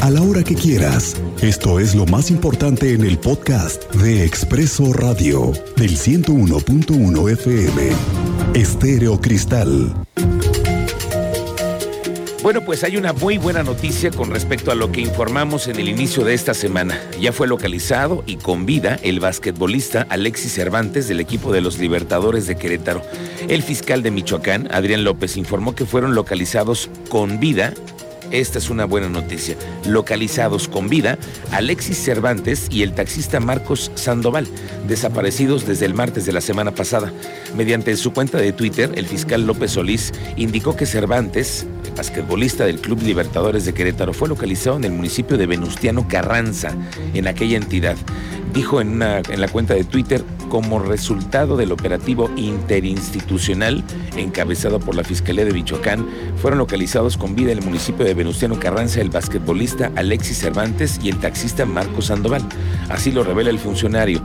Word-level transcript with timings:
a 0.00 0.10
la 0.10 0.20
hora 0.20 0.42
que 0.42 0.56
quieras. 0.56 1.14
Esto 1.42 1.78
es 1.78 1.94
lo 1.94 2.06
más 2.06 2.28
importante 2.28 2.92
en 2.92 3.04
el 3.04 3.18
podcast 3.18 3.84
de 3.94 4.24
Expreso 4.24 4.92
Radio 4.92 5.52
del 5.76 5.96
101.1 5.96 7.30
FM. 7.30 7.92
Estéreo 8.54 9.20
Cristal. 9.20 9.94
Bueno, 12.42 12.62
pues 12.64 12.82
hay 12.82 12.96
una 12.96 13.12
muy 13.12 13.38
buena 13.38 13.62
noticia 13.62 14.10
con 14.10 14.32
respecto 14.32 14.72
a 14.72 14.74
lo 14.74 14.90
que 14.90 15.02
informamos 15.02 15.68
en 15.68 15.78
el 15.78 15.88
inicio 15.88 16.24
de 16.24 16.34
esta 16.34 16.52
semana. 16.52 17.00
Ya 17.20 17.32
fue 17.32 17.46
localizado 17.46 18.24
y 18.26 18.38
con 18.38 18.66
vida 18.66 18.98
el 19.04 19.20
basquetbolista 19.20 20.04
Alexis 20.10 20.52
Cervantes 20.52 21.06
del 21.06 21.20
equipo 21.20 21.52
de 21.52 21.60
los 21.60 21.78
Libertadores 21.78 22.48
de 22.48 22.56
Querétaro. 22.56 23.02
El 23.46 23.62
fiscal 23.62 24.02
de 24.02 24.10
Michoacán, 24.10 24.68
Adrián 24.72 25.04
López, 25.04 25.36
informó 25.36 25.76
que 25.76 25.86
fueron 25.86 26.16
localizados 26.16 26.90
con 27.08 27.38
vida 27.38 27.74
esta 28.30 28.58
es 28.58 28.70
una 28.70 28.84
buena 28.84 29.08
noticia. 29.08 29.56
Localizados 29.86 30.68
con 30.68 30.88
vida 30.88 31.18
Alexis 31.52 31.98
Cervantes 31.98 32.66
y 32.70 32.82
el 32.82 32.94
taxista 32.94 33.40
Marcos 33.40 33.90
Sandoval, 33.94 34.46
desaparecidos 34.86 35.66
desde 35.66 35.86
el 35.86 35.94
martes 35.94 36.26
de 36.26 36.32
la 36.32 36.40
semana 36.40 36.72
pasada. 36.74 37.12
Mediante 37.56 37.96
su 37.96 38.12
cuenta 38.12 38.38
de 38.38 38.52
Twitter, 38.52 38.92
el 38.94 39.06
fiscal 39.06 39.46
López 39.46 39.72
Solís 39.72 40.12
indicó 40.36 40.76
que 40.76 40.86
Cervantes, 40.86 41.66
basquetbolista 41.96 42.64
del 42.64 42.80
Club 42.80 43.02
Libertadores 43.02 43.64
de 43.64 43.74
Querétaro, 43.74 44.12
fue 44.12 44.28
localizado 44.28 44.76
en 44.76 44.84
el 44.84 44.92
municipio 44.92 45.38
de 45.38 45.46
Venustiano 45.46 46.06
Carranza, 46.08 46.76
en 47.14 47.26
aquella 47.26 47.56
entidad. 47.56 47.96
Dijo 48.52 48.80
en, 48.80 49.02
en 49.02 49.40
la 49.40 49.48
cuenta 49.48 49.74
de 49.74 49.84
Twitter, 49.84 50.24
como 50.48 50.78
resultado 50.78 51.56
del 51.56 51.72
operativo 51.72 52.30
interinstitucional 52.36 53.84
encabezado 54.16 54.80
por 54.80 54.94
la 54.94 55.04
Fiscalía 55.04 55.44
de 55.44 55.52
Michoacán, 55.52 56.06
fueron 56.40 56.58
localizados 56.58 57.16
con 57.16 57.34
vida 57.34 57.52
en 57.52 57.58
el 57.58 57.64
municipio 57.64 58.04
de 58.04 58.14
Venustiano 58.14 58.58
Carranza 58.58 59.00
el 59.00 59.10
basquetbolista 59.10 59.92
Alexis 59.96 60.38
Cervantes 60.38 60.98
y 61.02 61.10
el 61.10 61.18
taxista 61.18 61.66
Marco 61.66 62.02
Sandoval. 62.02 62.42
Así 62.88 63.12
lo 63.12 63.22
revela 63.22 63.50
el 63.50 63.58
funcionario. 63.58 64.22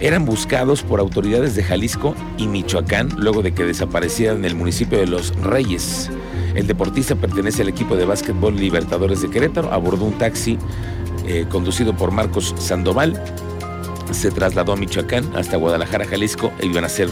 Eran 0.00 0.24
buscados 0.24 0.82
por 0.82 1.00
autoridades 1.00 1.54
de 1.54 1.62
Jalisco 1.62 2.14
y 2.36 2.48
Michoacán 2.48 3.08
luego 3.16 3.42
de 3.42 3.52
que 3.52 3.64
desaparecieran 3.64 4.38
en 4.38 4.44
el 4.44 4.54
municipio 4.54 4.98
de 4.98 5.06
Los 5.06 5.34
Reyes. 5.36 6.10
El 6.54 6.66
deportista 6.66 7.14
pertenece 7.14 7.62
al 7.62 7.68
equipo 7.68 7.96
de 7.96 8.04
básquetbol 8.04 8.56
Libertadores 8.56 9.22
de 9.22 9.30
Querétaro, 9.30 9.72
abordó 9.72 10.04
un 10.04 10.18
taxi 10.18 10.58
eh, 11.26 11.46
conducido 11.48 11.96
por 11.96 12.10
Marcos 12.10 12.54
Sandoval 12.58 13.20
se 14.12 14.30
trasladó 14.30 14.72
a 14.72 14.76
Michoacán 14.76 15.24
hasta 15.34 15.56
Guadalajara, 15.56 16.06
Jalisco, 16.06 16.52
iban 16.60 16.84
a 16.84 16.86
hacer 16.86 17.08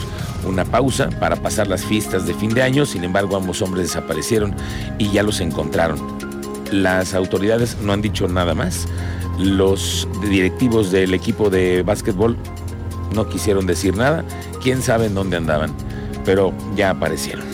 una 0.46 0.64
pausa 0.64 1.08
para 1.18 1.36
pasar 1.36 1.66
las 1.66 1.84
fiestas 1.84 2.26
de 2.26 2.34
fin 2.34 2.52
de 2.52 2.62
año. 2.62 2.86
Sin 2.86 3.04
embargo, 3.04 3.36
ambos 3.36 3.62
hombres 3.62 3.88
desaparecieron 3.88 4.54
y 4.98 5.10
ya 5.10 5.22
los 5.22 5.40
encontraron. 5.40 5.98
Las 6.70 7.14
autoridades 7.14 7.78
no 7.82 7.92
han 7.92 8.02
dicho 8.02 8.28
nada 8.28 8.54
más. 8.54 8.86
Los 9.38 10.06
directivos 10.28 10.90
del 10.90 11.14
equipo 11.14 11.50
de 11.50 11.82
básquetbol 11.82 12.36
no 13.14 13.28
quisieron 13.28 13.66
decir 13.66 13.96
nada. 13.96 14.24
Quién 14.62 14.82
sabe 14.82 15.06
en 15.06 15.14
dónde 15.14 15.36
andaban, 15.36 15.74
pero 16.24 16.52
ya 16.76 16.90
aparecieron. 16.90 17.49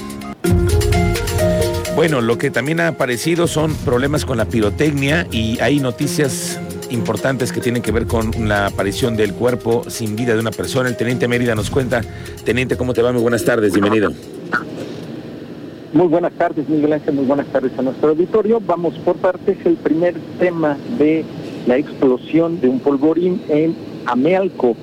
Bueno, 1.97 2.21
lo 2.21 2.37
que 2.37 2.51
también 2.51 2.81
ha 2.81 2.89
aparecido 2.89 3.47
son 3.47 3.75
problemas 3.75 4.27
con 4.27 4.37
la 4.37 4.45
pirotecnia 4.45 5.27
y 5.33 5.59
hay 5.61 5.81
noticias 5.81 6.61
importantes 6.91 7.53
que 7.53 7.63
tienen 7.63 7.81
que 7.81 7.91
ver 7.91 8.07
con 8.07 8.33
la 8.47 8.67
aparición 8.67 9.17
del 9.17 9.33
cuerpo 9.33 9.83
sin 9.89 10.15
vida 10.15 10.35
de 10.35 10.41
una 10.41 10.51
persona. 10.51 10.91
El 10.91 10.97
teniente 10.99 11.27
Mérida 11.27 11.55
nos 11.55 11.71
cuenta. 11.71 12.03
Teniente, 12.45 12.77
¿cómo 12.77 12.93
te 12.93 13.01
va? 13.01 13.13
Muy 13.13 13.23
buenas 13.23 13.47
tardes, 13.47 13.73
bienvenido. 13.73 14.13
Muy 15.95 16.07
buenas 16.09 16.33
tardes, 16.35 16.69
Miguel 16.69 16.93
Ángel, 16.93 17.15
muy 17.15 17.25
buenas 17.25 17.47
tardes 17.47 17.73
a 17.79 17.81
nuestro 17.81 18.11
auditorio. 18.11 18.61
Vamos 18.61 18.93
por 18.99 19.17
partes. 19.17 19.57
El 19.65 19.77
primer 19.77 20.17
tema 20.39 20.77
de 20.99 21.25
la 21.67 21.79
explosión 21.79 22.61
de 22.61 22.69
un 22.69 22.79
polvorín 22.79 23.41
en 23.49 23.75
Amealco. 24.05 24.77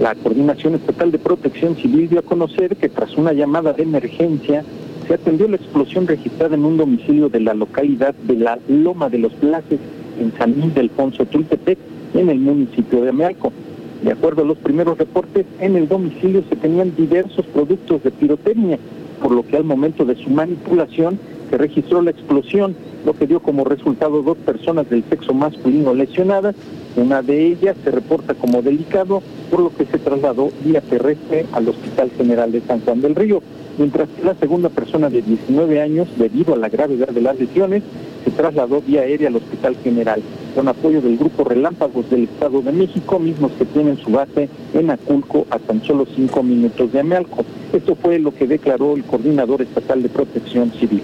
La 0.00 0.14
Coordinación 0.14 0.76
Estatal 0.76 1.10
de 1.10 1.18
Protección 1.18 1.74
Civil 1.74 2.08
dio 2.08 2.20
a 2.20 2.22
conocer 2.22 2.76
que 2.76 2.88
tras 2.88 3.16
una 3.16 3.32
llamada 3.32 3.72
de 3.72 3.82
emergencia 3.82 4.64
se 5.12 5.16
atendió 5.16 5.46
la 5.46 5.56
explosión 5.56 6.06
registrada 6.06 6.54
en 6.54 6.64
un 6.64 6.78
domicilio 6.78 7.28
de 7.28 7.40
la 7.40 7.52
localidad 7.52 8.14
de 8.14 8.34
la 8.34 8.58
Loma 8.66 9.10
de 9.10 9.18
los 9.18 9.30
Places 9.34 9.78
en 10.18 10.32
San 10.38 10.58
Miguel 10.58 10.88
Alfonso 10.88 11.26
Tultepec, 11.26 11.76
en 12.14 12.30
el 12.30 12.38
municipio 12.38 13.02
de 13.02 13.10
Amealco. 13.10 13.52
De 14.02 14.10
acuerdo 14.10 14.40
a 14.40 14.46
los 14.46 14.56
primeros 14.56 14.96
reportes, 14.96 15.44
en 15.60 15.76
el 15.76 15.86
domicilio 15.86 16.42
se 16.48 16.56
tenían 16.56 16.96
diversos 16.96 17.44
productos 17.44 18.02
de 18.02 18.10
pirotecnia, 18.10 18.78
por 19.20 19.32
lo 19.32 19.46
que 19.46 19.58
al 19.58 19.64
momento 19.64 20.06
de 20.06 20.16
su 20.16 20.30
manipulación 20.30 21.18
se 21.50 21.58
registró 21.58 22.00
la 22.00 22.12
explosión, 22.12 22.74
lo 23.04 23.12
que 23.12 23.26
dio 23.26 23.40
como 23.40 23.64
resultado 23.64 24.22
dos 24.22 24.38
personas 24.38 24.88
del 24.88 25.04
sexo 25.10 25.34
masculino 25.34 25.92
lesionadas. 25.92 26.56
Una 26.96 27.20
de 27.20 27.48
ellas 27.48 27.76
se 27.84 27.90
reporta 27.90 28.32
como 28.32 28.62
delicado, 28.62 29.22
por 29.50 29.60
lo 29.60 29.76
que 29.76 29.84
se 29.84 29.98
trasladó 29.98 30.50
vía 30.64 30.80
terrestre 30.80 31.44
al 31.52 31.68
Hospital 31.68 32.10
General 32.16 32.50
de 32.50 32.62
San 32.62 32.80
Juan 32.80 33.02
del 33.02 33.14
Río, 33.14 33.42
mientras 33.78 34.08
que 34.08 34.24
la 34.24 34.34
segunda 34.34 34.68
persona 34.68 35.08
de 35.10 35.22
19 35.22 35.80
años, 35.80 36.08
debido 36.16 36.54
a 36.54 36.56
la 36.56 36.68
gravedad 36.68 37.08
de 37.08 37.20
las 37.20 37.38
lesiones, 37.38 37.82
se 38.24 38.30
trasladó 38.30 38.80
vía 38.80 39.02
aérea 39.02 39.28
al 39.28 39.36
Hospital 39.36 39.76
General, 39.82 40.22
con 40.54 40.68
apoyo 40.68 41.00
del 41.00 41.16
Grupo 41.16 41.44
Relámpagos 41.44 42.08
del 42.10 42.24
Estado 42.24 42.62
de 42.62 42.72
México, 42.72 43.18
mismos 43.18 43.52
que 43.52 43.64
tienen 43.64 43.98
su 43.98 44.10
base 44.10 44.48
en 44.74 44.90
Aculco 44.90 45.46
a 45.50 45.58
tan 45.58 45.84
solo 45.84 46.06
cinco 46.14 46.42
minutos 46.42 46.92
de 46.92 47.00
Amealco. 47.00 47.44
Esto 47.72 47.96
fue 47.96 48.18
lo 48.18 48.34
que 48.34 48.46
declaró 48.46 48.94
el 48.94 49.04
coordinador 49.04 49.62
estatal 49.62 50.02
de 50.02 50.08
protección 50.08 50.72
civil. 50.72 51.02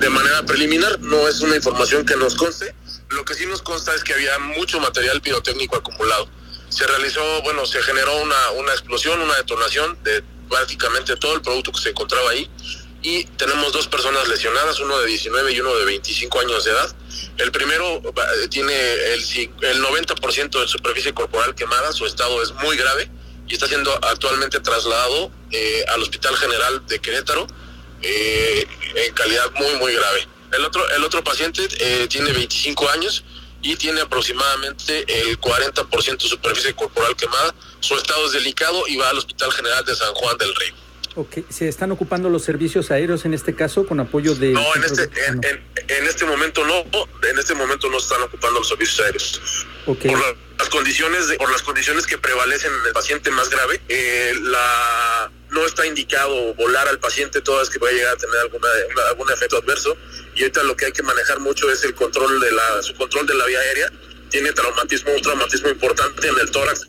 De 0.00 0.10
manera 0.10 0.42
preliminar, 0.44 1.00
no 1.00 1.28
es 1.28 1.40
una 1.42 1.56
información 1.56 2.04
que 2.04 2.16
nos 2.16 2.34
conste. 2.34 2.74
Lo 3.10 3.24
que 3.24 3.34
sí 3.34 3.46
nos 3.46 3.62
consta 3.62 3.94
es 3.94 4.02
que 4.02 4.14
había 4.14 4.38
mucho 4.56 4.80
material 4.80 5.20
pirotécnico 5.20 5.76
acumulado. 5.76 6.26
Se 6.70 6.86
realizó, 6.86 7.20
bueno, 7.44 7.66
se 7.66 7.80
generó 7.82 8.10
una, 8.22 8.34
una 8.58 8.72
explosión, 8.72 9.20
una 9.20 9.36
detonación 9.36 9.96
de 10.02 10.24
prácticamente 10.52 11.16
todo 11.16 11.34
el 11.34 11.40
producto 11.40 11.72
que 11.72 11.80
se 11.80 11.88
encontraba 11.88 12.30
ahí 12.30 12.46
y 13.00 13.24
tenemos 13.24 13.72
dos 13.72 13.88
personas 13.88 14.28
lesionadas, 14.28 14.78
uno 14.80 14.98
de 14.98 15.06
19 15.06 15.52
y 15.52 15.60
uno 15.60 15.74
de 15.74 15.84
25 15.86 16.40
años 16.40 16.64
de 16.64 16.70
edad. 16.70 16.94
El 17.38 17.50
primero 17.50 17.96
eh, 17.96 18.48
tiene 18.48 18.74
el, 19.14 19.20
el 19.62 19.82
90% 19.82 20.60
de 20.60 20.68
superficie 20.68 21.14
corporal 21.14 21.54
quemada, 21.54 21.90
su 21.92 22.04
estado 22.04 22.42
es 22.42 22.52
muy 22.62 22.76
grave 22.76 23.10
y 23.48 23.54
está 23.54 23.66
siendo 23.66 23.92
actualmente 24.04 24.60
trasladado 24.60 25.32
eh, 25.50 25.84
al 25.88 26.02
Hospital 26.02 26.36
General 26.36 26.86
de 26.86 26.98
Querétaro 27.00 27.46
eh, 28.02 28.66
en 29.06 29.14
calidad 29.14 29.50
muy, 29.54 29.74
muy 29.76 29.94
grave. 29.94 30.28
El 30.52 30.66
otro, 30.66 30.88
el 30.90 31.02
otro 31.02 31.24
paciente 31.24 31.66
tiene 32.08 32.30
25 32.30 32.90
años 32.90 33.24
y 33.62 33.76
tiene 33.76 34.00
aproximadamente 34.00 35.04
el 35.08 35.40
40% 35.40 36.22
de 36.22 36.28
superficie 36.28 36.74
corporal 36.74 37.16
quemada. 37.16 37.54
Su 37.80 37.96
estado 37.96 38.26
es 38.26 38.32
delicado 38.32 38.86
y 38.88 38.96
va 38.96 39.08
al 39.08 39.18
Hospital 39.18 39.52
General 39.52 39.84
de 39.84 39.94
San 39.94 40.12
Juan 40.14 40.36
del 40.38 40.54
Río. 40.54 40.74
Okay. 41.14 41.44
¿Se 41.50 41.68
están 41.68 41.92
ocupando 41.92 42.30
los 42.30 42.42
servicios 42.42 42.90
aéreos 42.90 43.26
en 43.26 43.34
este 43.34 43.54
caso 43.54 43.86
con 43.86 44.00
apoyo 44.00 44.34
de... 44.34 44.52
No, 44.52 44.74
en 44.76 44.84
este, 44.84 45.10
ah, 45.28 45.34
en, 45.88 46.06
este 46.06 46.24
momento 46.24 46.64
no, 46.64 46.78
en 47.28 47.38
este 47.38 47.54
momento 47.54 47.90
no 47.90 47.98
están 47.98 48.22
ocupando 48.22 48.60
los 48.60 48.68
servicios 48.68 49.00
aéreos. 49.00 49.66
Okay. 49.86 50.10
Por 50.10 50.20
las 50.58 50.68
condiciones 50.70 51.28
de, 51.28 51.36
por 51.36 51.50
las 51.52 51.62
condiciones 51.62 52.06
que 52.06 52.16
prevalecen 52.16 52.72
en 52.72 52.86
el 52.86 52.92
paciente 52.94 53.30
más 53.30 53.50
grave, 53.50 53.80
eh, 53.88 54.34
la 54.40 55.30
no 55.52 55.66
está 55.66 55.86
indicado 55.86 56.54
volar 56.54 56.88
al 56.88 56.98
paciente 56.98 57.40
todas 57.40 57.68
que 57.68 57.78
vaya 57.78 57.92
a 57.92 57.98
llegar 57.98 58.14
a 58.14 58.16
tener 58.16 58.36
alguna, 58.40 58.68
algún 59.10 59.30
efecto 59.30 59.58
adverso. 59.58 59.96
Y 60.34 60.40
ahorita 60.40 60.62
lo 60.64 60.76
que 60.76 60.86
hay 60.86 60.92
que 60.92 61.02
manejar 61.02 61.40
mucho 61.40 61.70
es 61.70 61.84
el 61.84 61.94
control 61.94 62.40
de 62.40 62.52
la 62.52 62.82
su 62.82 62.94
control 62.94 63.26
de 63.26 63.34
la 63.34 63.46
vía 63.46 63.58
aérea. 63.58 63.92
Tiene 64.30 64.52
traumatismo 64.52 65.12
un 65.14 65.22
traumatismo 65.22 65.68
importante 65.68 66.26
en 66.26 66.34
el 66.40 66.50
tórax. 66.50 66.88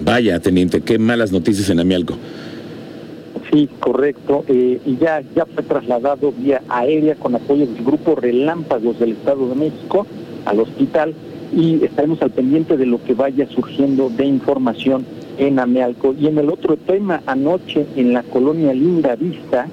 Vaya, 0.00 0.40
teniente, 0.40 0.82
qué 0.82 0.98
malas 0.98 1.32
noticias 1.32 1.70
en 1.70 1.80
Amialco. 1.80 2.18
Sí, 3.52 3.68
correcto. 3.78 4.44
Eh, 4.48 4.80
y 4.84 4.96
ya, 4.98 5.22
ya 5.34 5.46
fue 5.46 5.62
trasladado 5.62 6.32
vía 6.32 6.62
aérea 6.68 7.14
con 7.14 7.34
apoyo 7.36 7.66
del 7.66 7.84
grupo 7.84 8.16
Relámpagos 8.16 8.98
del 8.98 9.12
Estado 9.12 9.48
de 9.48 9.54
México 9.54 10.06
al 10.44 10.60
hospital. 10.60 11.14
Y 11.52 11.84
estaremos 11.84 12.20
al 12.22 12.32
pendiente 12.32 12.76
de 12.76 12.86
lo 12.86 13.02
que 13.02 13.14
vaya 13.14 13.48
surgiendo 13.54 14.10
de 14.10 14.24
información 14.24 15.06
en 15.38 15.58
Amealco. 15.58 16.14
Y 16.18 16.26
en 16.26 16.38
el 16.38 16.50
otro 16.50 16.76
tema, 16.76 17.22
anoche 17.26 17.86
en 17.96 18.12
la 18.12 18.22
colonia 18.22 18.72
Linda 18.72 19.16
Vista 19.16 19.68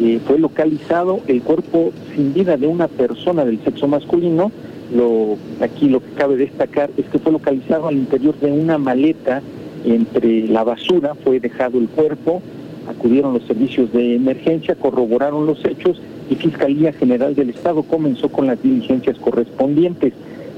eh, 0.00 0.20
fue 0.26 0.38
localizado 0.38 1.20
el 1.26 1.42
cuerpo 1.42 1.92
sin 2.14 2.34
vida 2.34 2.56
de 2.56 2.66
una 2.66 2.88
persona 2.88 3.44
del 3.44 3.62
sexo 3.64 3.88
masculino. 3.88 4.52
Lo, 4.94 5.36
aquí 5.60 5.88
lo 5.88 6.00
que 6.00 6.10
cabe 6.12 6.36
destacar 6.36 6.90
es 6.96 7.06
que 7.06 7.18
fue 7.18 7.32
localizado 7.32 7.88
al 7.88 7.96
interior 7.96 8.38
de 8.38 8.52
una 8.52 8.78
maleta 8.78 9.42
entre 9.84 10.46
la 10.48 10.64
basura, 10.64 11.14
fue 11.14 11.40
dejado 11.40 11.78
el 11.78 11.88
cuerpo, 11.88 12.42
acudieron 12.88 13.34
los 13.34 13.44
servicios 13.44 13.92
de 13.92 14.14
emergencia, 14.14 14.74
corroboraron 14.74 15.46
los 15.46 15.64
hechos 15.64 16.00
y 16.30 16.34
Fiscalía 16.34 16.92
General 16.92 17.34
del 17.34 17.50
Estado 17.50 17.82
comenzó 17.82 18.28
con 18.28 18.46
las 18.46 18.62
diligencias 18.62 19.18
correspondientes. 19.18 20.12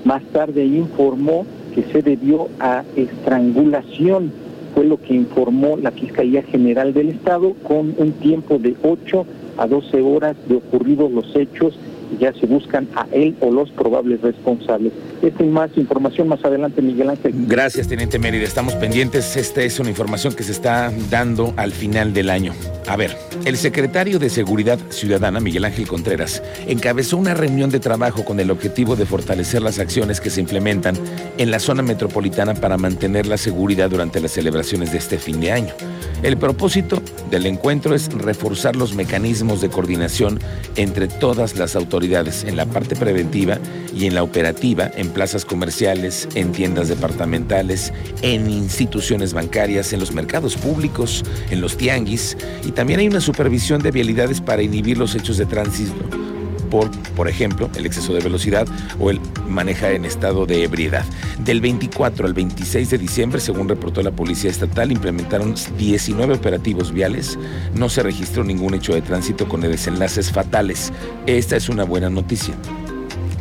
Más 0.04 0.22
tarde 0.32 0.64
informó 0.64 1.44
que 1.74 1.82
se 1.84 2.02
debió 2.02 2.48
a 2.60 2.84
estrangulación, 2.96 4.32
fue 4.78 4.86
lo 4.86 5.02
que 5.02 5.12
informó 5.12 5.76
la 5.76 5.90
Fiscalía 5.90 6.44
General 6.44 6.94
del 6.94 7.08
Estado 7.08 7.52
con 7.64 7.96
un 7.98 8.12
tiempo 8.12 8.60
de 8.60 8.76
8 8.84 9.26
a 9.56 9.66
12 9.66 10.00
horas 10.02 10.36
de 10.48 10.54
ocurridos 10.54 11.10
los 11.10 11.34
hechos 11.34 11.76
ya 12.18 12.32
se 12.32 12.46
buscan 12.46 12.88
a 12.94 13.06
él 13.12 13.36
o 13.40 13.50
los 13.50 13.70
probables 13.70 14.20
responsables. 14.20 14.92
Esta 15.22 15.44
y 15.44 15.48
más 15.48 15.70
información 15.76 16.28
más 16.28 16.44
adelante, 16.44 16.82
Miguel 16.82 17.10
Ángel. 17.10 17.32
Gracias, 17.46 17.88
Teniente 17.88 18.18
Mérida. 18.18 18.44
Estamos 18.44 18.74
pendientes. 18.74 19.36
Esta 19.36 19.62
es 19.62 19.78
una 19.80 19.90
información 19.90 20.34
que 20.34 20.42
se 20.42 20.52
está 20.52 20.92
dando 21.10 21.52
al 21.56 21.72
final 21.72 22.12
del 22.12 22.30
año. 22.30 22.52
A 22.86 22.96
ver, 22.96 23.16
el 23.44 23.56
secretario 23.56 24.18
de 24.18 24.30
Seguridad 24.30 24.78
Ciudadana, 24.90 25.40
Miguel 25.40 25.64
Ángel 25.64 25.86
Contreras, 25.86 26.42
encabezó 26.66 27.16
una 27.16 27.34
reunión 27.34 27.70
de 27.70 27.80
trabajo 27.80 28.24
con 28.24 28.40
el 28.40 28.50
objetivo 28.50 28.96
de 28.96 29.06
fortalecer 29.06 29.62
las 29.62 29.78
acciones 29.78 30.20
que 30.20 30.30
se 30.30 30.40
implementan 30.40 30.96
en 31.36 31.50
la 31.50 31.58
zona 31.58 31.82
metropolitana 31.82 32.54
para 32.54 32.78
mantener 32.78 33.26
la 33.26 33.36
seguridad 33.36 33.90
durante 33.90 34.20
las 34.20 34.32
celebraciones 34.32 34.92
de 34.92 34.98
este 34.98 35.18
fin 35.18 35.40
de 35.40 35.52
año. 35.52 35.74
El 36.22 36.36
propósito 36.36 37.00
del 37.30 37.46
encuentro 37.46 37.94
es 37.94 38.12
reforzar 38.12 38.74
los 38.74 38.94
mecanismos 38.94 39.60
de 39.60 39.68
coordinación 39.68 40.40
entre 40.74 41.06
todas 41.06 41.56
las 41.56 41.76
autoridades 41.76 42.42
en 42.42 42.56
la 42.56 42.66
parte 42.66 42.96
preventiva 42.96 43.58
y 43.94 44.06
en 44.06 44.14
la 44.16 44.24
operativa 44.24 44.90
en 44.96 45.10
plazas 45.10 45.44
comerciales, 45.44 46.28
en 46.34 46.50
tiendas 46.50 46.88
departamentales, 46.88 47.92
en 48.22 48.50
instituciones 48.50 49.32
bancarias, 49.32 49.92
en 49.92 50.00
los 50.00 50.12
mercados 50.12 50.56
públicos, 50.56 51.24
en 51.50 51.60
los 51.60 51.76
tianguis. 51.76 52.36
Y 52.64 52.72
también 52.72 52.98
hay 52.98 53.06
una 53.06 53.20
supervisión 53.20 53.80
de 53.80 53.92
vialidades 53.92 54.40
para 54.40 54.62
inhibir 54.62 54.98
los 54.98 55.14
hechos 55.14 55.36
de 55.36 55.46
tránsito 55.46 56.27
por, 56.68 56.90
por 57.14 57.28
ejemplo, 57.28 57.70
el 57.76 57.86
exceso 57.86 58.12
de 58.12 58.20
velocidad 58.20 58.66
o 58.98 59.10
el 59.10 59.20
manejar 59.48 59.92
en 59.92 60.04
estado 60.04 60.46
de 60.46 60.64
ebriedad. 60.64 61.04
Del 61.44 61.60
24 61.60 62.26
al 62.26 62.34
26 62.34 62.90
de 62.90 62.98
diciembre, 62.98 63.40
según 63.40 63.68
reportó 63.68 64.02
la 64.02 64.10
Policía 64.10 64.50
Estatal, 64.50 64.92
implementaron 64.92 65.54
19 65.76 66.34
operativos 66.34 66.92
viales. 66.92 67.38
No 67.74 67.88
se 67.88 68.02
registró 68.02 68.44
ningún 68.44 68.74
hecho 68.74 68.94
de 68.94 69.02
tránsito 69.02 69.48
con 69.48 69.60
desenlaces 69.60 70.32
fatales. 70.32 70.92
Esta 71.26 71.56
es 71.56 71.68
una 71.68 71.84
buena 71.84 72.10
noticia. 72.10 72.54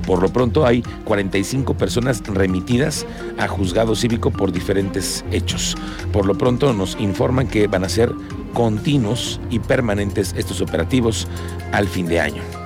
Por 0.08 0.22
lo 0.22 0.30
pronto 0.30 0.66
hay 0.66 0.84
45 1.04 1.74
personas 1.74 2.24
remitidas 2.26 3.06
a 3.38 3.50
juzgado 3.50 3.94
cívico 3.94 4.32
por 4.32 4.54
diferentes 4.54 5.26
hechos. 5.32 5.76
Por 6.14 6.26
lo 6.26 6.38
pronto 6.38 6.72
nos 6.72 6.98
informan 6.98 7.48
que 7.48 7.68
van 7.68 7.84
a 7.84 7.90
ser 7.90 8.14
continuos 8.54 9.42
y 9.50 9.60
permanentes 9.60 10.34
estos 10.38 10.62
operativos 10.62 11.28
al 11.74 11.88
fin 11.88 12.08
de 12.08 12.22
año. 12.22 12.56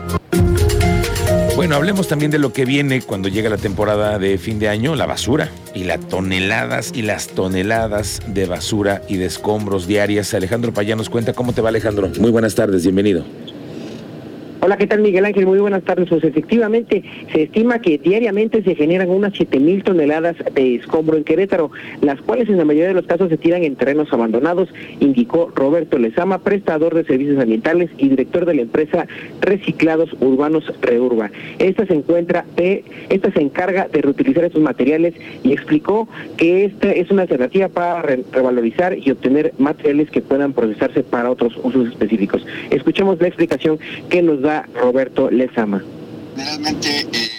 Bueno, 1.61 1.75
hablemos 1.75 2.07
también 2.07 2.31
de 2.31 2.39
lo 2.39 2.53
que 2.53 2.65
viene 2.65 3.03
cuando 3.03 3.29
llega 3.29 3.47
la 3.47 3.57
temporada 3.57 4.17
de 4.17 4.39
fin 4.39 4.57
de 4.57 4.67
año, 4.67 4.95
la 4.95 5.05
basura 5.05 5.51
y 5.75 5.83
las 5.83 5.99
toneladas 5.99 6.91
y 6.95 7.03
las 7.03 7.27
toneladas 7.27 8.19
de 8.25 8.47
basura 8.47 9.03
y 9.07 9.17
de 9.17 9.25
escombros 9.25 9.85
diarias. 9.85 10.33
Alejandro 10.33 10.73
Payá 10.73 10.95
nos 10.95 11.11
cuenta 11.11 11.33
cómo 11.33 11.53
te 11.53 11.61
va 11.61 11.69
Alejandro. 11.69 12.09
Muy 12.17 12.31
buenas 12.31 12.55
tardes, 12.55 12.81
bienvenido. 12.81 13.23
Hola, 14.63 14.77
¿qué 14.77 14.85
tal 14.85 15.01
Miguel 15.01 15.25
Ángel? 15.25 15.47
Muy 15.47 15.57
buenas 15.57 15.81
tardes. 15.81 16.07
Pues 16.07 16.23
efectivamente, 16.23 17.03
se 17.33 17.41
estima 17.41 17.79
que 17.79 17.97
diariamente 17.97 18.61
se 18.61 18.75
generan 18.75 19.09
unas 19.09 19.33
7 19.33 19.59
mil 19.59 19.83
toneladas 19.83 20.35
de 20.53 20.75
escombro 20.75 21.17
en 21.17 21.23
Querétaro, 21.23 21.71
las 22.01 22.21
cuales 22.21 22.47
en 22.47 22.57
la 22.57 22.65
mayoría 22.65 22.89
de 22.89 22.93
los 22.93 23.07
casos 23.07 23.29
se 23.29 23.37
tiran 23.37 23.63
en 23.63 23.75
terrenos 23.75 24.13
abandonados, 24.13 24.69
indicó 24.99 25.51
Roberto 25.55 25.97
Lezama, 25.97 26.43
prestador 26.43 26.93
de 26.93 27.05
servicios 27.05 27.39
ambientales 27.39 27.89
y 27.97 28.09
director 28.09 28.45
de 28.45 28.53
la 28.53 28.61
empresa 28.61 29.07
Reciclados 29.39 30.13
Urbanos 30.19 30.71
Reurba. 30.79 31.31
Esta 31.57 31.87
se 31.87 31.95
encuentra, 31.95 32.45
esta 32.55 33.31
se 33.31 33.41
encarga 33.41 33.87
de 33.87 34.03
reutilizar 34.03 34.43
estos 34.43 34.61
materiales 34.61 35.15
y 35.43 35.53
explicó 35.53 36.07
que 36.37 36.65
esta 36.65 36.91
es 36.91 37.09
una 37.09 37.23
alternativa 37.23 37.67
para 37.67 38.03
revalorizar 38.03 38.95
y 38.95 39.09
obtener 39.09 39.53
materiales 39.57 40.11
que 40.11 40.21
puedan 40.21 40.53
procesarse 40.53 41.01
para 41.01 41.31
otros 41.31 41.57
usos 41.63 41.87
específicos. 41.87 42.45
Escuchemos 42.69 43.19
la 43.19 43.27
explicación 43.27 43.79
que 44.09 44.21
nos 44.21 44.39
da 44.41 44.50
Roberto 44.73 45.29
Lezama. 45.29 45.83
Generalmente 46.35 47.07
eh, 47.11 47.31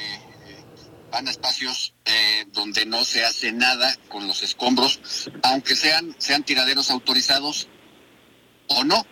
van 1.10 1.28
a 1.28 1.30
espacios 1.30 1.94
eh, 2.04 2.44
donde 2.52 2.86
no 2.86 3.04
se 3.04 3.24
hace 3.24 3.52
nada 3.52 3.94
con 4.08 4.26
los 4.26 4.42
escombros, 4.42 5.30
aunque 5.42 5.76
sean, 5.76 6.14
sean 6.18 6.42
tiraderos 6.42 6.90
autorizados 6.90 7.68
o 8.68 8.84
no. 8.84 9.04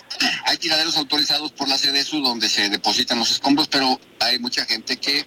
Hay 0.46 0.56
tiraderos 0.56 0.96
autorizados 0.96 1.52
por 1.52 1.68
la 1.68 1.76
CDSU 1.76 2.22
donde 2.22 2.48
se 2.48 2.68
depositan 2.68 3.18
los 3.18 3.30
escombros, 3.30 3.68
pero 3.68 3.98
hay 4.20 4.38
mucha 4.38 4.64
gente 4.64 4.96
que 4.96 5.26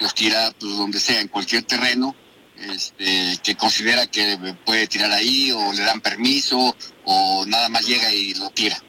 los 0.00 0.14
tira 0.14 0.52
pues, 0.58 0.76
donde 0.76 0.98
sea, 0.98 1.20
en 1.20 1.28
cualquier 1.28 1.62
terreno, 1.64 2.14
este, 2.56 3.38
que 3.42 3.56
considera 3.56 4.06
que 4.06 4.56
puede 4.64 4.86
tirar 4.86 5.12
ahí 5.12 5.52
o 5.52 5.72
le 5.72 5.82
dan 5.82 6.00
permiso 6.00 6.74
o 7.04 7.44
nada 7.46 7.68
más 7.68 7.86
llega 7.86 8.12
y 8.12 8.34
lo 8.34 8.50
tira. 8.50 8.82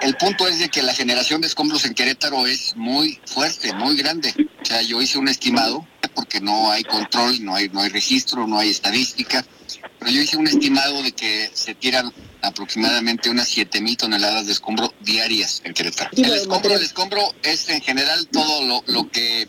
El, 0.00 0.16
punto 0.16 0.46
es 0.46 0.58
de 0.58 0.68
que 0.68 0.82
la 0.82 0.94
generación 0.94 1.40
de 1.40 1.48
escombros 1.48 1.84
en 1.84 1.94
Querétaro 1.94 2.46
es 2.46 2.76
muy 2.76 3.18
fuerte, 3.26 3.72
muy 3.74 3.96
grande. 3.96 4.32
O 4.60 4.64
sea, 4.64 4.80
yo 4.82 5.02
hice 5.02 5.18
un 5.18 5.28
estimado, 5.28 5.86
porque 6.14 6.40
no 6.40 6.70
hay 6.70 6.84
control, 6.84 7.44
no 7.44 7.54
hay, 7.56 7.68
no 7.68 7.80
hay 7.80 7.88
registro, 7.88 8.46
no 8.46 8.58
hay 8.58 8.70
estadística, 8.70 9.44
pero 9.98 10.10
yo 10.10 10.20
hice 10.20 10.36
un 10.36 10.46
estimado 10.46 11.02
de 11.02 11.12
que 11.12 11.50
se 11.52 11.74
tiran 11.74 12.12
aproximadamente 12.42 13.30
unas 13.30 13.48
7 13.48 13.80
mil 13.80 13.96
toneladas 13.96 14.46
de 14.46 14.52
escombro 14.52 14.92
diarias 15.00 15.62
en 15.64 15.74
Querétaro. 15.74 16.10
El 16.16 16.32
escombro, 16.32 16.74
el 16.74 16.82
escombro 16.82 17.34
es 17.42 17.68
en 17.68 17.80
general 17.80 18.28
todo 18.28 18.64
lo, 18.64 18.84
lo 18.86 19.10
que 19.10 19.48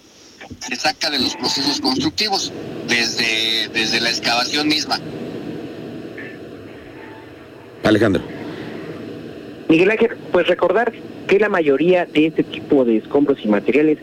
se 0.59 0.75
saca 0.75 1.09
de 1.09 1.19
los 1.19 1.35
procesos 1.35 1.79
constructivos, 1.79 2.51
desde, 2.87 3.67
desde 3.69 4.01
la 4.01 4.09
excavación 4.09 4.67
misma. 4.67 4.99
Alejandro. 7.83 8.42
Miguel 9.73 9.89
Ángel, 9.89 10.11
pues 10.31 10.45
recordar 10.45 10.93
que 11.25 11.39
la 11.39 11.49
mayoría 11.49 12.05
de 12.05 12.27
este 12.27 12.43
tipo 12.43 12.85
de 12.85 12.97
escombros 12.97 13.39
y 13.43 13.47
materiales 13.47 13.97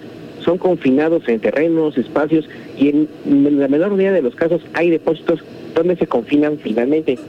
son 0.45 0.59
confinados 0.59 1.29
en 1.29 1.39
terrenos, 1.39 1.97
espacios 1.97 2.49
y 2.77 2.89
en 2.89 3.09
la 3.61 3.69
menor 3.69 3.93
medida 3.93 4.11
de 4.11 4.21
los 4.21 4.35
casos 4.35 4.63
hay 4.75 4.91
depósitos 4.91 5.45
donde 5.73 5.95
se 5.95 6.09
confinan 6.09 6.59
finalmente. 6.59 7.21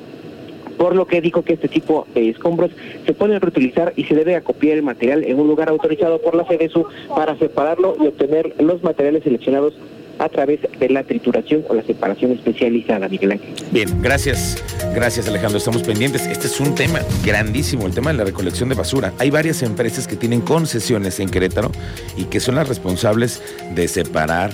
Por 0.76 0.96
lo 0.96 1.06
que 1.06 1.22
dijo 1.22 1.44
que 1.44 1.54
este 1.54 1.68
tipo 1.68 2.08
de 2.16 2.30
escombros 2.30 2.72
se 3.06 3.14
pueden 3.14 3.40
reutilizar 3.40 3.94
y 3.96 4.06
se 4.06 4.16
debe 4.16 4.36
acopiar 4.36 4.78
el 4.78 4.82
material 4.82 5.24
en 5.24 5.40
un 5.40 5.48
lugar 5.48 5.70
autorizado 5.70 6.20
por 6.20 6.34
la 6.34 6.44
CDSU 6.46 6.88
para 7.16 7.38
separarlo 7.38 7.96
y 8.02 8.08
obtener 8.08 8.56
los 8.58 8.82
materiales 8.82 9.24
seleccionados 9.24 9.76
a 10.18 10.30
través 10.30 10.62
de 10.80 10.90
la 10.90 11.04
trituración 11.04 11.64
o 11.70 11.76
la 11.76 11.84
separación 11.84 12.32
especializada, 12.32 13.08
Miguel 13.08 13.34
Ángel. 13.34 13.54
Bien, 13.72 14.02
gracias. 14.02 14.64
Gracias 14.94 15.26
Alejandro, 15.28 15.58
estamos 15.58 15.84
pendientes. 15.84 16.28
Este 16.28 16.48
es 16.48 16.60
un 16.60 16.76
tema 16.76 17.00
grandísimo, 17.24 17.86
el 17.86 17.94
tema 17.94 18.12
de 18.12 18.18
la 18.18 18.26
recolección 18.26 18.68
de 18.68 18.76
basura. 18.76 19.14
Hay 19.20 19.30
varias 19.30 19.64
empresas 19.64 20.06
que 20.06 20.18
tienen 20.18 20.42
concesiones 20.42 21.20
en 21.22 21.30
Querétaro 21.30 21.72
y 22.18 22.26
que 22.26 22.42
son 22.42 22.56
las 22.56 22.68
responsables 22.68 23.42
de 23.74 23.88
separar 23.88 24.52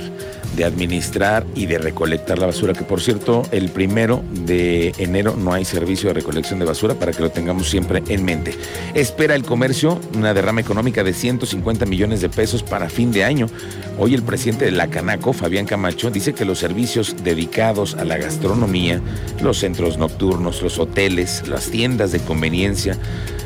de 0.56 0.66
administrar 0.66 1.46
y 1.56 1.66
de 1.66 1.78
recolectar 1.78 2.40
la 2.40 2.48
basura, 2.48 2.74
que 2.74 2.84
por 2.84 3.02
cierto, 3.02 3.44
el 3.52 3.70
primero 3.70 4.24
de 4.46 4.94
enero 4.98 5.36
no 5.38 5.54
hay 5.54 5.66
servicio 5.66 6.10
de 6.10 6.14
recolección 6.14 6.60
de 6.60 6.66
basura 6.66 6.96
para 6.96 7.12
que 7.12 7.22
lo 7.22 7.30
tengamos 7.30 7.70
siempre 7.70 8.04
en 8.08 8.26
mente. 8.26 8.56
Espera 8.94 9.36
el 9.36 9.44
comercio 9.44 10.00
una 10.16 10.34
derrama 10.34 10.62
económica 10.62 11.04
de 11.04 11.14
150 11.14 11.86
millones 11.86 12.22
de 12.22 12.30
pesos 12.30 12.64
para 12.64 12.90
fin 12.90 13.12
de 13.12 13.24
año. 13.24 13.48
Hoy 14.00 14.14
el 14.14 14.24
presidente 14.24 14.66
de 14.66 14.72
la 14.72 14.88
Canaco, 14.88 15.34
Fabián 15.34 15.66
Camacho, 15.66 16.12
dice 16.12 16.34
que 16.34 16.46
los 16.46 16.60
servicios 16.60 17.16
dedicados 17.24 17.96
a 17.96 18.06
la 18.06 18.18
gastronomía, 18.18 19.02
los 19.42 19.60
centros 19.60 19.98
nocturnos, 19.98 20.62
los 20.62 20.80
hoteles, 20.80 21.48
las 21.48 21.70
tiendas 21.70 22.12
de 22.12 22.20
conveniencia, 22.20 22.98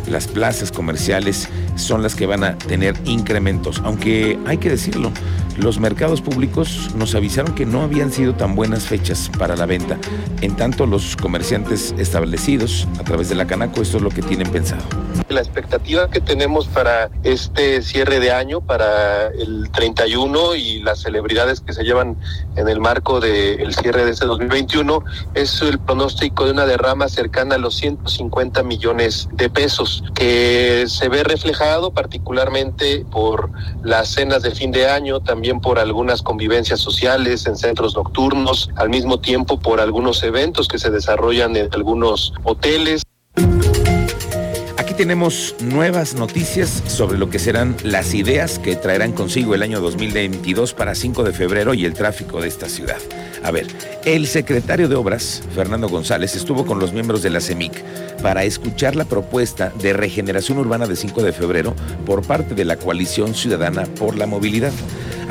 las 0.09 0.27
plazas 0.27 0.71
comerciales 0.71 1.47
son 1.75 2.03
las 2.03 2.15
que 2.15 2.25
van 2.25 2.43
a 2.43 2.57
tener 2.57 2.95
incrementos, 3.05 3.81
aunque 3.83 4.37
hay 4.45 4.57
que 4.57 4.69
decirlo, 4.69 5.11
los 5.57 5.79
mercados 5.79 6.21
públicos 6.21 6.89
nos 6.95 7.15
avisaron 7.15 7.53
que 7.53 7.65
no 7.65 7.81
habían 7.81 8.11
sido 8.11 8.35
tan 8.35 8.55
buenas 8.55 8.83
fechas 8.83 9.29
para 9.37 9.55
la 9.55 9.65
venta. 9.65 9.97
En 10.41 10.55
tanto, 10.55 10.85
los 10.85 11.15
comerciantes 11.15 11.93
establecidos 11.97 12.87
a 12.99 13.03
través 13.03 13.29
de 13.29 13.35
la 13.35 13.45
Canaco, 13.47 13.81
esto 13.81 13.97
es 13.97 14.03
lo 14.03 14.09
que 14.09 14.21
tienen 14.21 14.49
pensado. 14.51 14.81
La 15.29 15.39
expectativa 15.39 16.09
que 16.09 16.19
tenemos 16.19 16.67
para 16.67 17.09
este 17.23 17.81
cierre 17.81 18.19
de 18.19 18.31
año, 18.31 18.61
para 18.61 19.27
el 19.27 19.69
31 19.71 20.55
y 20.55 20.81
las 20.81 20.99
celebridades 21.01 21.61
que 21.61 21.73
se 21.73 21.83
llevan 21.83 22.17
en 22.55 22.67
el 22.67 22.79
marco 22.79 23.19
del 23.19 23.73
cierre 23.73 24.05
de 24.05 24.11
este 24.11 24.25
2021, 24.25 25.03
es 25.33 25.61
el 25.61 25.79
pronóstico 25.79 26.45
de 26.45 26.51
una 26.51 26.65
derrama 26.65 27.07
cercana 27.07 27.55
a 27.55 27.57
los 27.57 27.75
150 27.75 28.63
millones 28.63 29.29
de 29.31 29.49
pesos, 29.49 30.03
que 30.13 30.85
se 30.87 31.09
ve 31.09 31.23
reflejado 31.23 31.91
particularmente 31.91 33.05
por 33.11 33.51
las 33.83 34.09
cenas 34.09 34.43
de 34.43 34.51
fin 34.51 34.71
de 34.71 34.89
año, 34.89 35.19
también 35.21 35.50
por 35.59 35.79
algunas 35.79 36.21
convivencias 36.21 36.79
sociales 36.79 37.45
en 37.47 37.57
centros 37.57 37.95
nocturnos, 37.95 38.69
al 38.75 38.89
mismo 38.89 39.19
tiempo 39.19 39.59
por 39.59 39.81
algunos 39.81 40.23
eventos 40.23 40.67
que 40.67 40.79
se 40.79 40.89
desarrollan 40.89 41.55
en 41.55 41.69
algunos 41.73 42.33
hoteles. 42.43 43.03
Aquí 44.77 44.93
tenemos 44.93 45.55
nuevas 45.61 46.15
noticias 46.15 46.83
sobre 46.87 47.17
lo 47.17 47.29
que 47.29 47.39
serán 47.39 47.75
las 47.83 48.13
ideas 48.13 48.59
que 48.59 48.75
traerán 48.75 49.11
consigo 49.11 49.53
el 49.53 49.63
año 49.63 49.79
2022 49.79 50.73
para 50.73 50.95
5 50.95 51.23
de 51.23 51.33
febrero 51.33 51.73
y 51.73 51.85
el 51.85 51.93
tráfico 51.93 52.41
de 52.41 52.47
esta 52.47 52.67
ciudad. 52.67 52.97
A 53.43 53.51
ver, 53.51 53.67
el 54.05 54.27
secretario 54.27 54.87
de 54.87 54.95
Obras, 54.95 55.43
Fernando 55.55 55.87
González, 55.87 56.35
estuvo 56.35 56.65
con 56.65 56.79
los 56.79 56.93
miembros 56.93 57.21
de 57.23 57.29
la 57.29 57.41
CEMIC 57.41 57.73
para 58.21 58.43
escuchar 58.43 58.95
la 58.95 59.05
propuesta 59.05 59.71
de 59.81 59.93
regeneración 59.93 60.57
urbana 60.57 60.87
de 60.87 60.95
5 60.95 61.23
de 61.23 61.33
febrero 61.33 61.75
por 62.05 62.23
parte 62.23 62.53
de 62.53 62.65
la 62.65 62.77
Coalición 62.77 63.33
Ciudadana 63.33 63.85
por 63.85 64.17
la 64.17 64.27
Movilidad. 64.27 64.73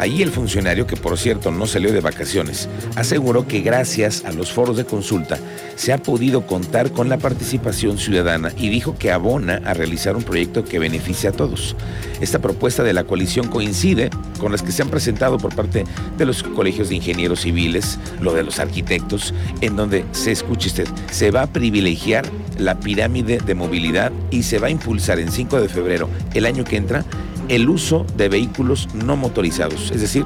Ahí 0.00 0.23
el 0.23 0.30
funcionario, 0.30 0.87
que 0.87 0.97
por 0.97 1.19
cierto 1.19 1.50
no 1.50 1.66
salió 1.66 1.92
de 1.92 2.00
vacaciones, 2.00 2.71
aseguró 2.97 3.47
que 3.47 3.61
gracias 3.61 4.25
a 4.25 4.33
los 4.33 4.50
foros 4.50 4.78
de 4.78 4.87
consulta 4.87 5.38
se 5.76 5.92
ha 5.92 5.99
podido 5.99 6.47
contar 6.47 6.92
con 6.92 7.11
la 7.11 7.19
participación 7.19 7.99
ciudadana 7.99 8.50
y 8.57 8.71
dijo 8.71 8.97
que 8.97 9.12
abona 9.12 9.61
a 9.66 9.75
realizar 9.75 10.16
un 10.16 10.23
proyecto 10.23 10.64
que 10.64 10.78
beneficie 10.78 11.28
a 11.28 11.33
todos. 11.33 11.76
Esta 12.23 12.38
propuesta 12.38 12.83
de 12.83 12.95
la 12.95 13.04
coalición 13.04 13.49
coincide 13.49 14.09
con 14.38 14.52
las 14.52 14.62
que 14.62 14.73
se 14.73 14.80
han 14.80 14.88
presentado 14.88 15.37
por 15.37 15.54
parte 15.54 15.85
de 16.16 16.25
los 16.25 16.42
colegios 16.45 16.88
de 16.88 16.95
ingenieros 16.95 17.42
civiles, 17.42 17.99
lo 18.23 18.33
de 18.33 18.42
los 18.42 18.59
arquitectos, 18.59 19.35
en 19.61 19.76
donde 19.76 20.07
se 20.12 20.33
escuche 20.33 20.69
usted, 20.69 20.88
se 21.11 21.30
va 21.30 21.42
a 21.42 21.52
privilegiar 21.52 22.25
la 22.59 22.80
pirámide 22.80 23.37
de 23.37 23.54
movilidad 23.54 24.12
y 24.30 24.45
se 24.45 24.59
va 24.59 24.69
a 24.69 24.71
impulsar 24.71 25.19
en 25.19 25.30
5 25.30 25.61
de 25.61 25.69
febrero 25.69 26.09
el 26.33 26.47
año 26.47 26.64
que 26.64 26.76
entra 26.76 27.04
el 27.50 27.69
uso 27.69 28.07
de 28.16 28.28
vehículos 28.28 28.88
no 28.95 29.16
motorizados, 29.16 29.90
es 29.90 30.00
decir, 30.00 30.25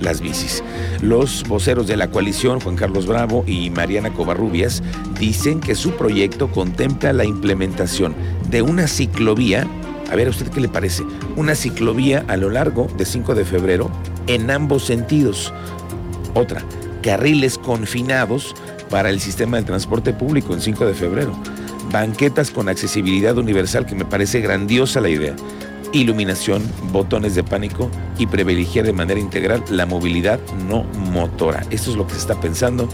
las 0.00 0.20
bicis. 0.20 0.62
Los 1.00 1.42
voceros 1.48 1.86
de 1.86 1.96
la 1.96 2.10
coalición, 2.10 2.60
Juan 2.60 2.76
Carlos 2.76 3.06
Bravo 3.06 3.42
y 3.46 3.70
Mariana 3.70 4.12
Covarrubias, 4.12 4.82
dicen 5.18 5.60
que 5.60 5.74
su 5.74 5.92
proyecto 5.92 6.48
contempla 6.52 7.12
la 7.14 7.24
implementación 7.24 8.14
de 8.50 8.60
una 8.62 8.86
ciclovía, 8.86 9.66
a 10.10 10.14
ver 10.14 10.28
a 10.28 10.30
usted 10.30 10.48
qué 10.48 10.60
le 10.60 10.68
parece, 10.68 11.04
una 11.36 11.54
ciclovía 11.54 12.24
a 12.28 12.36
lo 12.36 12.50
largo 12.50 12.86
de 12.98 13.06
5 13.06 13.34
de 13.34 13.46
febrero 13.46 13.90
en 14.26 14.50
ambos 14.50 14.84
sentidos. 14.84 15.54
Otra, 16.34 16.62
carriles 17.02 17.56
confinados 17.56 18.54
para 18.90 19.08
el 19.08 19.20
sistema 19.20 19.56
de 19.56 19.62
transporte 19.62 20.12
público 20.12 20.52
en 20.52 20.60
5 20.60 20.84
de 20.84 20.94
febrero. 20.94 21.32
Banquetas 21.90 22.50
con 22.50 22.68
accesibilidad 22.68 23.38
universal, 23.38 23.86
que 23.86 23.94
me 23.94 24.04
parece 24.04 24.40
grandiosa 24.40 25.00
la 25.00 25.08
idea 25.08 25.34
iluminación, 25.92 26.62
botones 26.92 27.34
de 27.34 27.44
pánico 27.44 27.90
y 28.18 28.26
privilegiar 28.26 28.84
de 28.84 28.92
manera 28.92 29.20
integral 29.20 29.64
la 29.70 29.86
movilidad 29.86 30.40
no 30.68 30.84
motora. 30.84 31.64
Esto 31.70 31.90
es 31.90 31.96
lo 31.96 32.06
que 32.06 32.14
se 32.14 32.20
está 32.20 32.40
pensando 32.40 32.88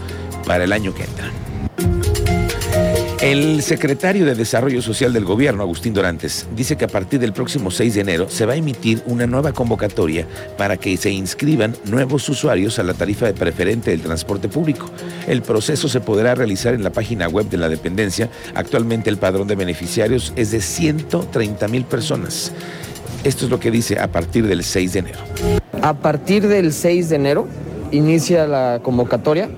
para 0.45 0.63
el 0.63 0.73
año 0.73 0.93
que 0.93 1.03
entra. 1.03 1.31
El 3.25 3.63
secretario 3.63 4.23
de 4.23 4.35
Desarrollo 4.35 4.83
Social 4.83 5.11
del 5.11 5.25
Gobierno, 5.25 5.63
Agustín 5.63 5.95
Dorantes, 5.95 6.45
dice 6.55 6.75
que 6.75 6.85
a 6.85 6.89
partir 6.89 7.19
del 7.19 7.33
próximo 7.33 7.71
6 7.71 7.95
de 7.95 8.01
enero 8.01 8.29
se 8.29 8.45
va 8.45 8.53
a 8.53 8.55
emitir 8.55 9.01
una 9.07 9.25
nueva 9.25 9.51
convocatoria 9.51 10.27
para 10.59 10.77
que 10.77 10.95
se 10.95 11.09
inscriban 11.09 11.75
nuevos 11.85 12.29
usuarios 12.29 12.77
a 12.77 12.83
la 12.83 12.93
tarifa 12.93 13.25
de 13.25 13.33
preferente 13.33 13.89
del 13.89 14.01
transporte 14.01 14.47
público. 14.47 14.91
El 15.27 15.41
proceso 15.41 15.89
se 15.89 16.01
podrá 16.01 16.35
realizar 16.35 16.75
en 16.75 16.83
la 16.83 16.91
página 16.91 17.27
web 17.27 17.49
de 17.49 17.57
la 17.57 17.67
dependencia. 17.67 18.29
Actualmente 18.53 19.09
el 19.09 19.17
padrón 19.17 19.47
de 19.47 19.55
beneficiarios 19.55 20.31
es 20.35 20.51
de 20.51 20.61
130 20.61 21.67
mil 21.67 21.85
personas. 21.85 22.51
Esto 23.25 23.45
es 23.45 23.51
lo 23.51 23.59
que 23.59 23.71
dice 23.71 23.99
a 23.99 24.07
partir 24.11 24.45
del 24.45 24.63
6 24.63 24.93
de 24.93 24.99
enero. 24.99 25.17
A 25.81 25.95
partir 25.95 26.47
del 26.47 26.71
6 26.71 27.09
de 27.09 27.15
enero 27.15 27.47
inicia 27.91 28.45
la 28.45 28.81
convocatoria 28.83 29.49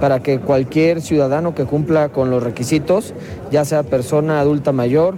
para 0.00 0.22
que 0.22 0.38
cualquier 0.38 1.02
ciudadano 1.02 1.52
que 1.52 1.64
cumpla 1.64 2.10
con 2.10 2.30
los 2.30 2.44
requisitos, 2.44 3.14
ya 3.50 3.64
sea 3.64 3.82
persona 3.82 4.38
adulta 4.38 4.70
mayor, 4.70 5.16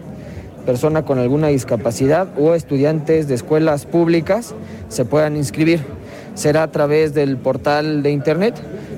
persona 0.65 1.05
con 1.05 1.19
alguna 1.19 1.49
discapacidad 1.49 2.29
o 2.39 2.55
estudiantes 2.55 3.29
de 3.29 3.35
escuelas 3.35 3.85
públicas, 3.85 4.55
se 4.89 5.05
puedan 5.05 5.37
inscribir. 5.37 5.81
Será 6.35 6.63
a 6.63 6.71
través 6.71 7.13
del 7.13 7.37
portal 7.37 8.03
de 8.03 8.13
internet 8.13 8.55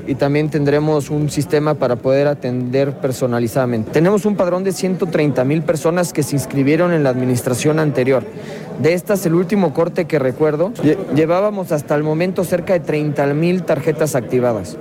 y 0.06 0.14
también 0.14 0.50
tendremos 0.50 1.10
un 1.10 1.30
sistema 1.30 1.74
para 1.74 1.96
poder 1.96 2.26
atender 2.26 2.92
personalizadamente. 2.92 3.90
Tenemos 3.90 4.24
un 4.26 4.36
padrón 4.36 4.64
de 4.64 4.72
130 4.72 5.44
mil 5.44 5.62
personas 5.62 6.12
que 6.12 6.22
se 6.22 6.36
inscribieron 6.36 6.92
en 6.92 7.02
la 7.02 7.10
administración 7.10 7.78
anterior. 7.78 8.24
De 8.80 8.94
estas, 8.94 9.24
el 9.26 9.34
último 9.34 9.74
corte 9.74 10.06
que 10.06 10.18
recuerdo, 10.18 10.72
llevábamos 11.14 11.72
hasta 11.72 11.94
el 11.94 12.02
momento 12.02 12.44
cerca 12.44 12.72
de 12.72 12.80
30 12.80 13.26
mil 13.34 13.62
tarjetas 13.62 14.14
activadas. 14.14 14.76